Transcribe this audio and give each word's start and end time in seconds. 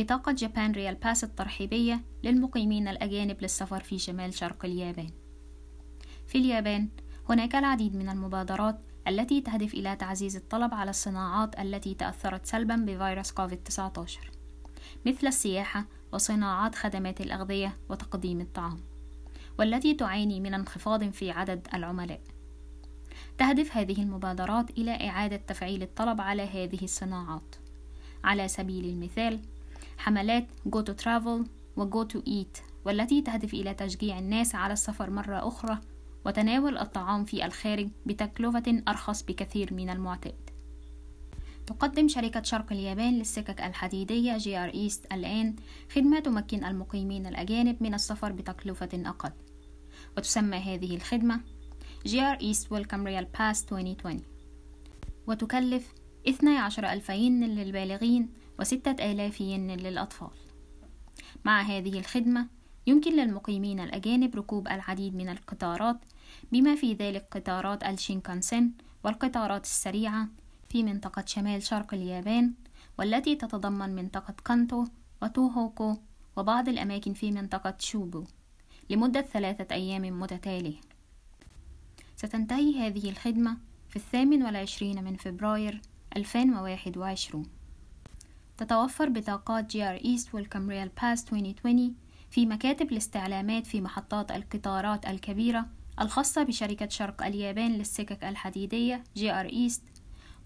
بطاقة 0.00 0.32
جابان 0.32 0.72
ريال 0.72 0.94
باس 0.94 1.24
الترحيبية 1.24 2.00
للمقيمين 2.24 2.88
الأجانب 2.88 3.42
للسفر 3.42 3.80
في 3.80 3.98
شمال 3.98 4.34
شرق 4.34 4.64
اليابان. 4.64 5.10
في 6.26 6.38
اليابان 6.38 6.88
هناك 7.28 7.56
العديد 7.56 7.96
من 7.96 8.08
المبادرات 8.08 8.80
التي 9.08 9.40
تهدف 9.40 9.74
إلى 9.74 9.96
تعزيز 9.96 10.36
الطلب 10.36 10.74
على 10.74 10.90
الصناعات 10.90 11.58
التي 11.58 11.94
تأثرت 11.94 12.46
سلبا 12.46 12.76
بفيروس 12.76 13.32
كوفيد-19 13.32 14.10
مثل 15.06 15.26
السياحة 15.26 15.84
وصناعات 16.12 16.74
خدمات 16.74 17.20
الأغذية 17.20 17.76
وتقديم 17.88 18.40
الطعام 18.40 18.80
والتي 19.58 19.94
تعاني 19.94 20.40
من 20.40 20.54
انخفاض 20.54 21.10
في 21.10 21.30
عدد 21.30 21.68
العملاء. 21.74 22.20
تهدف 23.38 23.76
هذه 23.76 24.02
المبادرات 24.02 24.70
إلى 24.70 25.08
إعادة 25.08 25.36
تفعيل 25.36 25.82
الطلب 25.82 26.20
على 26.20 26.42
هذه 26.42 26.84
الصناعات. 26.84 27.56
على 28.24 28.48
سبيل 28.48 28.84
المثال 28.84 29.40
حملات 30.00 30.48
Go 30.76 30.78
to 30.78 31.04
Travel 31.04 31.48
و 31.76 31.90
Go 31.90 32.08
to 32.12 32.18
Eat 32.18 32.62
والتي 32.84 33.22
تهدف 33.22 33.54
إلى 33.54 33.74
تشجيع 33.74 34.18
الناس 34.18 34.54
على 34.54 34.72
السفر 34.72 35.10
مرة 35.10 35.48
أخرى 35.48 35.78
وتناول 36.26 36.78
الطعام 36.78 37.24
في 37.24 37.44
الخارج 37.44 37.88
بتكلفة 38.06 38.82
أرخص 38.88 39.22
بكثير 39.22 39.74
من 39.74 39.90
المعتاد. 39.90 40.50
تقدم 41.66 42.08
شركة 42.08 42.42
شرق 42.42 42.72
اليابان 42.72 43.18
للسكك 43.18 43.60
الحديدية 43.60 44.36
JR 44.36 44.68
East 44.68 45.12
الآن 45.12 45.56
خدمة 45.92 46.20
تمكن 46.20 46.64
المقيمين 46.64 47.26
الأجانب 47.26 47.82
من 47.82 47.94
السفر 47.94 48.32
بتكلفة 48.32 48.88
أقل. 48.94 49.32
وتسمى 50.16 50.56
هذه 50.56 50.96
الخدمة 50.96 51.40
JR 52.06 52.40
East 52.40 52.72
Welcome 52.72 53.06
Rail 53.06 53.24
Pass 53.24 53.64
2020 53.72 54.20
وتكلف 55.26 55.92
12 56.28 56.92
ألف 56.92 57.08
ين 57.10 57.44
للبالغين 57.44 58.28
وستة 58.60 59.12
آلاف 59.12 59.40
ين 59.40 59.70
للأطفال. 59.70 60.30
مع 61.44 61.62
هذه 61.62 61.98
الخدمة 61.98 62.48
يمكن 62.86 63.16
للمقيمين 63.16 63.80
الأجانب 63.80 64.36
ركوب 64.36 64.68
العديد 64.68 65.14
من 65.14 65.28
القطارات 65.28 65.96
بما 66.52 66.74
في 66.74 66.94
ذلك 66.94 67.26
قطارات 67.30 67.84
الشينكانسن 67.84 68.70
والقطارات 69.04 69.64
السريعة 69.64 70.28
في 70.68 70.82
منطقة 70.82 71.24
شمال 71.26 71.62
شرق 71.62 71.94
اليابان 71.94 72.54
والتي 72.98 73.36
تتضمن 73.36 73.94
منطقة 73.94 74.34
كانتو 74.44 74.84
وتوهوكو 75.22 75.96
وبعض 76.36 76.68
الأماكن 76.68 77.12
في 77.14 77.32
منطقة 77.32 77.74
شوبو 77.78 78.24
لمدة 78.90 79.22
ثلاثة 79.22 79.74
أيام 79.74 80.20
متتالية. 80.20 80.80
ستنتهي 82.16 82.86
هذه 82.86 83.10
الخدمة 83.10 83.56
في 83.88 83.96
الثامن 83.96 84.42
والعشرين 84.42 85.04
من 85.04 85.16
فبراير 85.16 85.80
2021 86.16 87.46
تتوفر 88.56 89.08
بطاقات 89.08 89.70
JR 89.70 89.84
East 89.84 89.94
Welcome 89.94 90.34
Rail 90.34 90.90
Pass 91.02 91.24
2020 91.32 91.94
في 92.30 92.46
مكاتب 92.46 92.92
الاستعلامات 92.92 93.66
في 93.66 93.80
محطات 93.80 94.30
القطارات 94.30 95.06
الكبيرة 95.06 95.66
الخاصة 96.00 96.42
بشركة 96.42 96.88
شرق 96.88 97.22
اليابان 97.22 97.70
للسكك 97.70 98.24
الحديدية 98.24 99.04
JR 99.16 99.46
East 99.46 99.82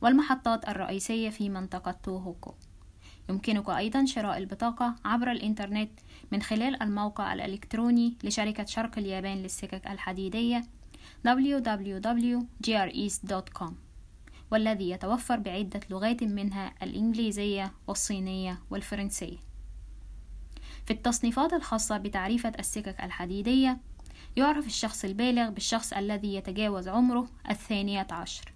والمحطات 0.00 0.68
الرئيسية 0.68 1.30
في 1.30 1.48
منطقة 1.48 1.96
توهوكو. 2.02 2.54
يمكنك 3.30 3.70
أيضا 3.70 4.04
شراء 4.04 4.38
البطاقة 4.38 4.94
عبر 5.04 5.30
الإنترنت 5.30 5.90
من 6.32 6.42
خلال 6.42 6.82
الموقع 6.82 7.34
الإلكتروني 7.34 8.16
لشركة 8.24 8.64
شرق 8.64 8.98
اليابان 8.98 9.42
للسكك 9.42 9.86
الحديدية 9.86 10.64
www.greast.com 11.26 13.83
والذي 14.54 14.90
يتوفر 14.90 15.36
بعدة 15.36 15.80
لغات 15.90 16.22
منها 16.22 16.74
الإنجليزية 16.82 17.72
والصينية 17.86 18.58
والفرنسية. 18.70 19.36
في 20.86 20.90
التصنيفات 20.90 21.52
الخاصة 21.52 21.96
بتعريفة 21.96 22.52
السكك 22.58 23.00
الحديدية 23.00 23.78
يعرف 24.36 24.66
الشخص 24.66 25.04
البالغ 25.04 25.50
بالشخص 25.50 25.92
الذي 25.92 26.34
يتجاوز 26.34 26.88
عمره 26.88 27.28
الثانية 27.50 28.06
عشر. 28.10 28.52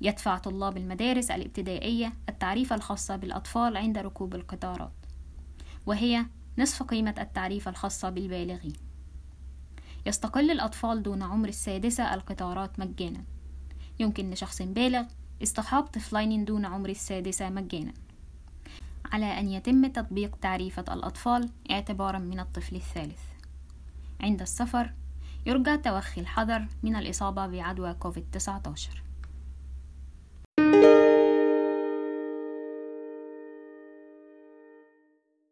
يدفع 0.00 0.38
طلاب 0.38 0.76
المدارس 0.76 1.30
الابتدائية 1.30 2.12
التعريفة 2.28 2.76
الخاصة 2.76 3.16
بالأطفال 3.16 3.76
عند 3.76 3.98
ركوب 3.98 4.34
القطارات 4.34 4.92
وهي 5.86 6.26
نصف 6.58 6.82
قيمة 6.82 7.14
التعريفة 7.18 7.70
الخاصة 7.70 8.10
بالبالغين. 8.10 8.76
يستقل 10.06 10.50
الأطفال 10.50 11.02
دون 11.02 11.22
عمر 11.22 11.48
السادسة 11.48 12.14
القطارات 12.14 12.78
مجانا. 12.78 13.35
يمكن 13.98 14.30
لشخص 14.30 14.62
بالغ 14.62 15.04
اصطحاب 15.42 15.84
طفلين 15.84 16.44
دون 16.44 16.64
عمر 16.64 16.88
السادسة 16.88 17.50
مجانا. 17.50 17.92
على 19.12 19.40
أن 19.40 19.48
يتم 19.48 19.86
تطبيق 19.86 20.36
تعريفة 20.36 20.84
الأطفال 20.94 21.50
اعتبارا 21.70 22.18
من 22.18 22.40
الطفل 22.40 22.76
الثالث. 22.76 23.20
عند 24.20 24.40
السفر 24.40 24.92
يرجى 25.46 25.76
توخي 25.76 26.20
الحذر 26.20 26.66
من 26.82 26.96
الإصابة 26.96 27.46
بعدوى 27.46 27.94
كوفيد-19 27.94 29.05